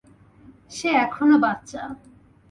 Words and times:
সে 0.71 0.89
এখনো 1.05 1.35
বাচ্চা। 1.43 1.81